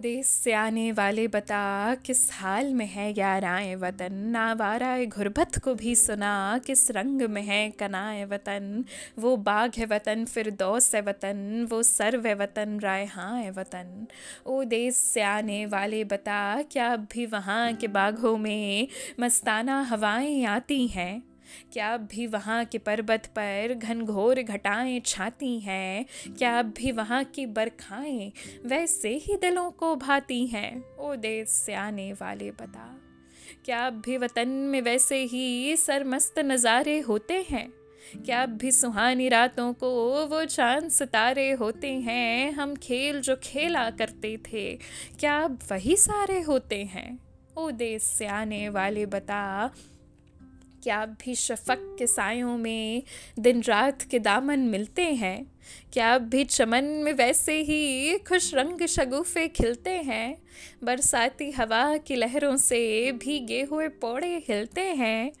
[0.00, 4.12] देश से आने वाले बता, किस हाल में है याराए वतन?
[4.12, 8.84] नावाराए घुरबत को भी सुना, किस रंग में है कनाए वतन?
[9.18, 13.50] वो बाघ है वतन फिर दोस्त है वतन, वो सर्व है वतन राय हाँ है
[13.50, 14.06] वतन।
[14.46, 18.88] ओ देश से आने वाले बता, क्या अब भी वहाँ के बाघों में
[19.20, 21.29] मस्ताना हवाएँ आती हैं?
[21.72, 26.06] क्या अब भी वहाँ के पर्वत पर घनघोर घटाएँ छाती हैं?
[26.38, 28.32] क्या अब भी वहाँ की बरखाएँ
[28.66, 30.96] वैसे ही दिलों को भाती हैं?
[30.98, 32.96] ओ देश से आने वाले बता।
[33.64, 37.72] क्या अब भी वतन में वैसे ही सरमस्त नज़ारे होते हैं?
[38.26, 39.90] क्या अब भी सुहानी रातों को
[40.26, 42.52] वो चाँद सितारे होते हैं?
[42.52, 44.76] हम खेल जो खेला करते थे,
[45.20, 47.18] क्या अब वही सारे होते हैं?
[47.58, 49.70] ओ देश से आने वाले बता
[50.82, 53.02] क्या आप भी शफक के सायों में
[53.38, 55.52] दिन रात के दामन मिलते हैं?
[55.92, 60.42] क्या आप भी चमन में वैसे ही खुश रंग शगुफे खिलते हैं?
[60.84, 65.32] बरसाती हवा की लहरों से भीगे हुए पौड़े हिलते हैं।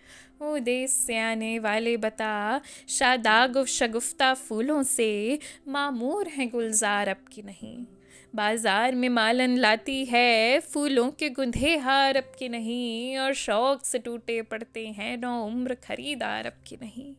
[0.42, 7.42] ओ देश से आने वाले बता शादाग शगुफ्ता फूलों से मामूर हैं गुलजार अब की
[7.42, 7.99] नहीं।
[8.34, 13.98] बाज़ार में मालन लाती है, फूलों के गुंधे हार अब की नहीं, और शौक से
[13.98, 17.14] टूटे पड़ते हैं, नौ उम्र खरीदार अब की नहीं।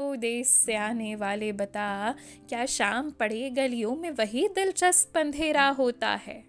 [0.00, 2.14] ओ देश से आने वाले बता,
[2.48, 6.44] क्या शाम पड़े गलियों में वही दिलचस्प अंधेरा होता है?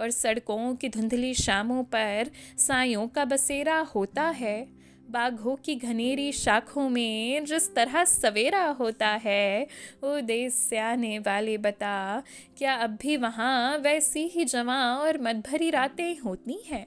[0.00, 4.75] और सड़कों की धुंधली शामों पर सायों का बसेरा होता है
[5.10, 9.66] बाघों की घनेरी शाखों में जिस तरह सवेरा होता है
[10.02, 12.22] वो देश से आने वाले बता,
[12.58, 16.86] क्या अब भी वहाँ वैसी ही जमा और मदभरी रातें होती हैं?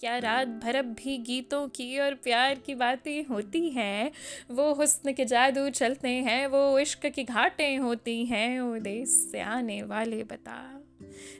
[0.00, 4.10] क्या रात भर अब भी गीतों की और प्यार की बातें होती हैं?
[4.50, 9.40] वो हुस्न के जादू चलते हैं, वो इश्क की घाटें होती हैं वो देश से
[9.40, 10.81] आने वाले बता।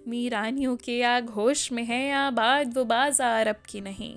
[0.09, 4.15] मीरानियों के आघोष में है या बाद वो बाज़ार अब की नहीं।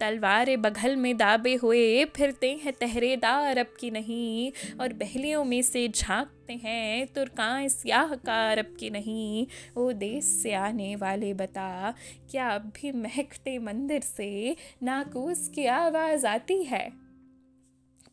[0.00, 5.88] तलवार बघल में दाबे हुए, फिरते हैं तहरेदार अब की नहीं। और बहलियों में से
[5.88, 9.46] झांकते हैं, तुर्काएँ स्याह का अरब की नहीं।
[9.76, 11.94] वो देश से आने वाले बता,
[12.30, 14.56] क्या अब भी महकते मंदिर से?
[14.82, 17.05] नाकूस की आवाज़ आती है।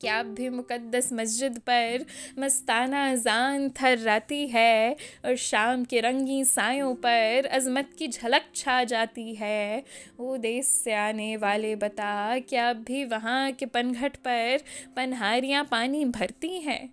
[0.02, 2.06] क्या भी मुकद्दस मस्जिद पर
[2.40, 4.96] मस्ताना अजान थर्राती है
[5.26, 9.84] और शाम के रंगी सायों पर अजमत की झलक छा जाती है।
[10.18, 14.64] वो देश से आने वाले बता क्या भी वहाँ के पनघट पर
[14.96, 16.84] पनहारियाँ पानी भरती हैं।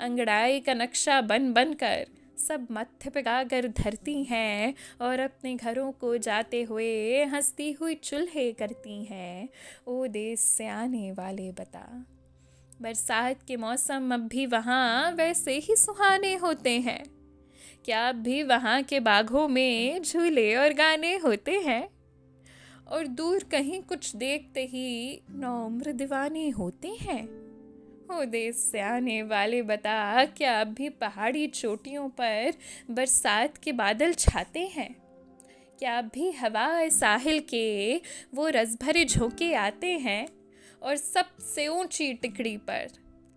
[0.00, 2.06] अंगड़ाई का नक्शा बन बन कर
[2.38, 8.52] सब मत्थ पगा कर धरती हैं और अपने घरों को जाते हुए हंसती हुई चूल्हे
[8.52, 9.48] करती हैं।
[9.88, 12.04] ओ देश से आने वाले बता।
[12.82, 17.04] बरसात के मौसम अब भी वहाँ वैसे ही सुहाने होते हैं।
[17.84, 21.88] क्या अब भी वहाँ के बाघों में झूले और गाने होते हैं?
[22.88, 27.24] और दूर कहीं कुछ देखते ही नौम्र दीवाने होते हैं।
[28.10, 32.52] हो देश से आने वाले बता, क्या अब भी पहाड़ी चोटियों पर
[32.90, 34.94] बरसात के बादल छाते हैं?
[35.78, 38.00] क्या अब भी हवा साहिल के
[38.34, 40.37] वो रस भरे झोंके आते हैं?
[40.82, 42.88] और सबसे ऊँची टिकड़ी पर।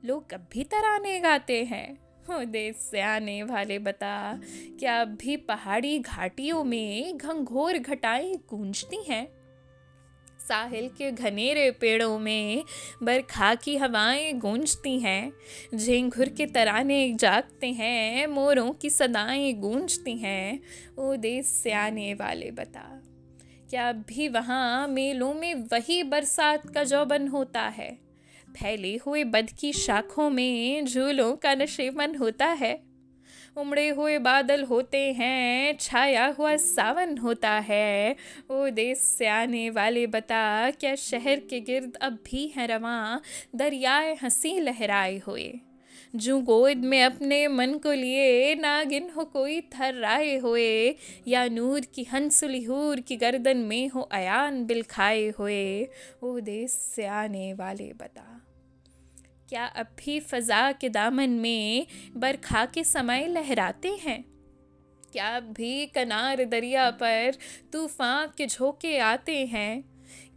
[0.05, 4.41] लोग अब भी तराने गाते हैं। हो देश से आने वाले बता।
[4.79, 9.27] क्या अब भी पहाड़ी घाटियों में घंघोर घटाएँ गूंजती हैं?
[10.47, 12.63] साहिल के घनेरे पेड़ों में
[13.03, 15.33] बरखा की हवाएँ गूंजती हैं।
[15.75, 20.59] झिंघुर के तराने जागते हैं, मोरों की सदाएँ गूंजती हैं।
[20.99, 23.03] ओ देश से आने वाले बता।
[23.71, 27.99] क्या भी वहाँ मेलों में वही बरसात का जौबन होता है?
[28.49, 32.83] फैले हुए बद की शाखों में झूलों का नशेमन होता है।
[33.57, 38.15] उमड़े हुए बादल होते हैं, छाया हुआ सावन होता है।
[38.51, 43.21] ओ देश से आने वाले बता, क्या शहर के गिर्द अब भी हैं रवा?
[43.55, 45.59] दरियाए हँसी लहराए हुए।
[46.13, 50.95] जो गोद में अपने मन को लिए नागिन हो कोई थर्राए हुए,
[51.27, 55.83] या नूर की हंसुली हूर की गर्दन में हो अयान बिल खाए हुए।
[56.23, 58.41] वो देश से आने वाले बता,
[59.49, 61.87] क्या अब भी फ़ज़ा के दामन में
[62.17, 64.23] बरखा के समय लहराते हैं?
[65.11, 67.37] क्या अब भी कनार दरिया पर
[67.73, 69.83] तूफ़ान के झोंके आते हैं?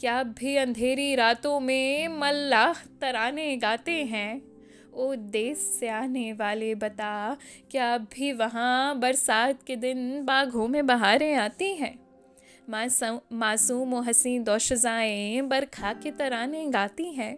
[0.01, 4.54] क्या अब भी अंधेरी रातों में मल्लाह तराने गाते हैं?
[4.95, 7.37] ओ देश से आने वाले बता,
[7.71, 11.99] क्या अब भी वहाँ बरसात के दिन बाघों में बहारें आती हैं?
[12.69, 17.37] मासूम व हसी दोशजाएँ बरखा के तराने गाती हैं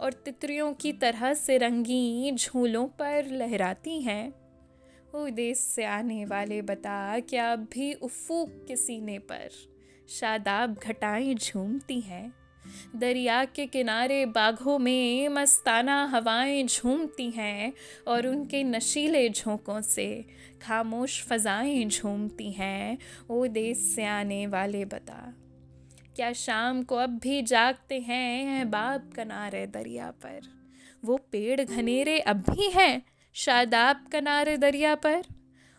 [0.00, 4.32] और तितरियों की तरह से रंगी झूलों पर लहराती हैं।
[5.14, 9.48] ओ देश से आने वाले बता, क्या अब भी उफूक के सीने पर
[10.08, 12.41] शादाब घटाएँ झूमती हैं?
[12.96, 17.72] दरिया के किनारे बाघों में मस्ताना हवाएँ झूमती हैं
[18.08, 20.24] और उनके नशीले झोंकों से
[20.62, 22.98] खामोश फजाएँ झूमती हैं।
[23.30, 25.34] ओ देश से आने वाले बता।
[26.16, 30.40] क्या शाम को अब भी जागते हैं बाब कनारे दरिया पर?
[31.04, 33.02] वो पेड़ घनेरे अब भी हैं
[33.34, 35.22] शादाब कनारे दरिया पर?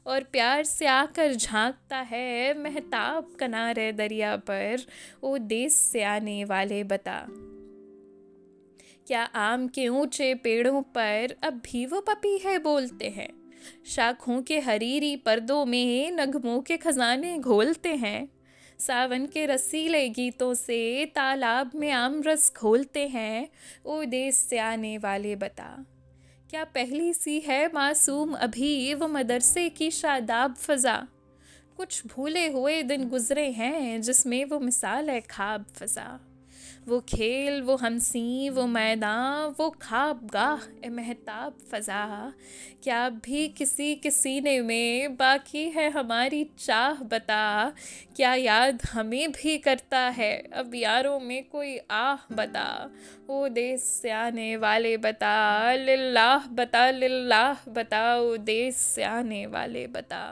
[0.05, 4.77] और प्यार से आकर झांकता है महताब किनारे दरिया पर,
[5.23, 7.27] ओ देश से आने वाले बता।
[9.07, 13.51] क्या आम के ऊँचे पेड़ों पर अब भी वो पपी है बोलते हैं?
[13.85, 18.29] शाखों के हरीरी पर्दों में नगमों के खजाने घोलते हैं।
[18.79, 23.49] सावन के रसीले गीतों से तालाब में आम रस खोलते हैं,
[23.85, 25.85] ओ देश से आने वाले बता।
[26.49, 31.07] क्या पहली सी है मासूम अभी वो मदरसे की शादाब फजा?
[31.77, 36.19] कुछ भूले हुए दिन गुजरे हैं जिसमें वो मिसाल है खाब फजा।
[36.87, 42.33] वो खेल, वो हमसी वो मैदान, वो खाब गाह, ए महताब फ़ज़ा।
[42.83, 47.73] क्या भी किसी के सीने में बाकी है हमारी चाह बता।
[48.15, 52.89] क्या याद हमें भी करता है, अब यारों में कोई आह बता।
[53.29, 59.87] ओ देश से आने वाले बता, लिल्लाह बता लिल्लाह बता। ओ देश से आने वाले
[59.87, 60.23] बता।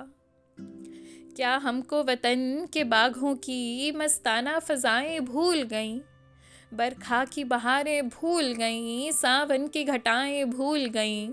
[1.36, 6.00] क्या हमको वतन के बाघों की मस्ताना फ़ज़ाएँ भूल गईं?
[6.73, 11.29] बरखा की बहारें भूल गईं, सावन की घटाएँ भूल गईं,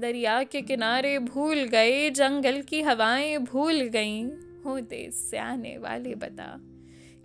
[0.00, 4.28] दरिया के किनारे भूल गए, जंगल की हवाएँ भूल गईं।
[4.64, 6.56] हो देश से आने वाले बता,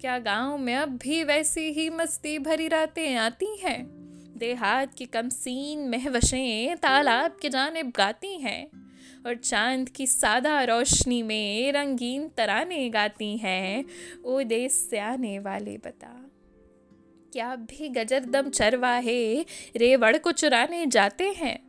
[0.01, 3.85] क्या गाँव में अब भी वैसी ही मस्ती भरी रातें आती हैं?
[4.37, 8.65] देहात की कमसीन महवशें तालाब के जाने गाती हैं,
[9.25, 13.85] और चाँद की सादा रोशनी में रंगीन तराने गाती हैं।
[14.25, 16.28] ओ देश से आने वाले बता।
[17.33, 19.45] क्या भी गजरदम चरवाहे
[19.75, 21.59] रेवड़ को चुराने जाते हैं।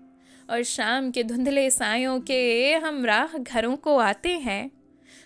[0.51, 4.71] और शाम के धुंधले सायों के हम राह घरों को आते हैं।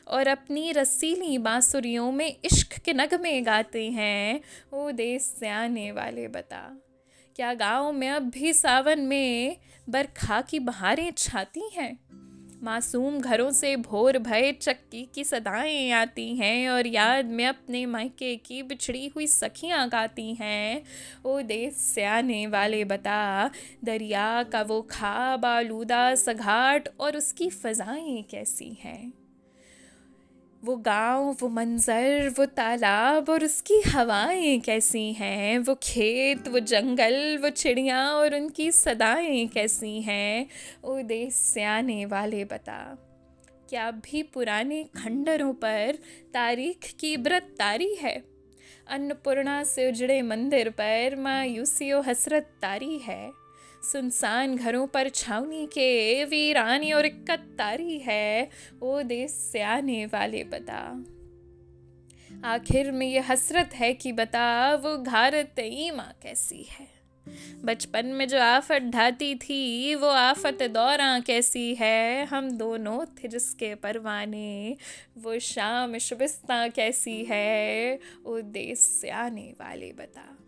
[0.09, 4.41] और अपनी रसीली बांसुरियों में इश्क के नगमे गाते हैं।
[4.73, 6.79] ओ देश से आने वाले बता,
[7.37, 9.57] क्या गाँव में अब भी सावन में
[9.89, 11.99] बरखा की बहारें छाती हैं?
[12.63, 18.37] मासूम घरों से भोर भय चक्की की सदाएँ आती हैं और याद में अपने मायके
[18.37, 20.83] की बिछड़ी हुई सखियाँ गाती हैं।
[21.25, 23.51] ओ देश से आने वाले बता,
[23.85, 29.24] दरिया का वो खाब आलूदा सघाट और उसकी फ़ज़ाएँ कैसी हैं?
[30.65, 35.59] वो गाँव, वो मंज़र, वो तालाब और उसकी हवाएँ कैसी हैं?
[35.59, 40.47] वो खेत, वो जंगल, वो चिड़िया और उनकी सदाएँ कैसी हैं?
[40.85, 42.99] ओ देश से आने वाले बता।
[43.69, 45.99] क्या भी पुराने खंडरों पर
[46.35, 48.25] तारीख की व्रत तारी है?
[48.89, 53.44] अन्नपूर्णा से उजड़े मंदिर पर मायूसियो हसरत तारी है।
[53.85, 58.49] सुनसान घरों पर छावनी के वीरानी और इक्कत तारी है,
[58.79, 61.05] वो देश से आने वाले बता।
[62.45, 65.55] आखिर में ये हसरत है कि बता, वो घारत
[65.97, 66.95] माँ कैसी है?
[67.65, 72.25] बचपन में जो आफत ढाती थी, वो आफत दौरा कैसी है?
[72.25, 74.77] हम दोनों थे जिसके परवाने,
[75.19, 77.99] वो शाम शुबिस्ता कैसी है?
[78.23, 80.39] वो देश से आने वाले बता।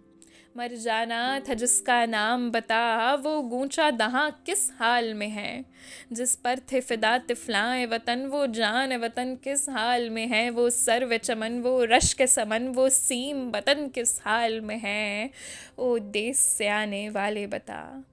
[0.57, 5.65] मर जाना था जिसका नाम बता, वो गूंचा दहाँ किस हाल में है?
[6.13, 10.51] जिस पर थे फिदा तिफलाए वतन, वो जान वतन किस हाल में है?
[10.51, 15.31] वो सर्व चमन, वो रश के समन, वो सीम वतन किस हाल में है?
[15.79, 18.05] ओ देश से आने वाले बता।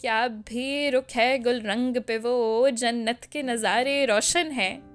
[0.00, 2.70] क्या भी रुख है गुल रंग पे वो?
[2.70, 4.91] जन्नत के नज़ारे रोशन हैं।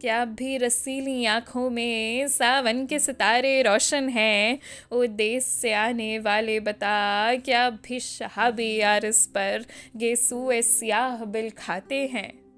[0.00, 4.58] क्या भी रसीली आँखों में सावन के सितारे रोशन हैं?
[4.92, 9.64] ओ देश से आने वाले बता, क्या भी शहाबी यारस पर
[9.96, 12.48] गेसू स्याह बिल खाते हैं?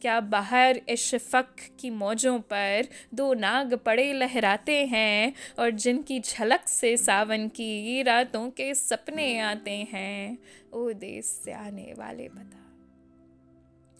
[0.00, 6.96] क्या बाहर इशफ़क की मौजों पर दो नाग पड़े लहराते हैं और जिनकी झलक से
[6.96, 10.38] सावन की रातों के सपने आते हैं?
[10.74, 12.71] ओ देश से आने वाले बता।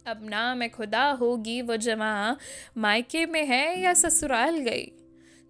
[0.06, 2.36] अब नाम खुदा होगी, वो जमा
[2.76, 4.92] मायके में है या ससुराल गई?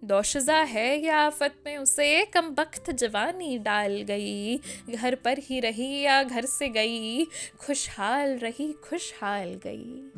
[0.03, 4.57] दोशजा है या आफत में उसे कम वक्त जवानी डाल गई?
[4.89, 7.25] घर पर ही रही या घर से गई?
[7.59, 10.11] खुशहाल रही, खुशहाल गई।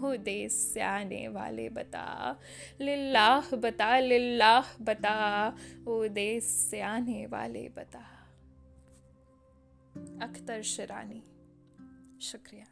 [0.00, 2.40] हो देश से आने वाले बता,
[2.80, 5.48] लिल्लाह बता लिल्लाह बता।
[5.88, 6.08] ओ
[6.40, 8.28] से आने वाले बता।
[10.22, 11.22] अख्तर शरानी,
[12.20, 12.69] शुक्रिया।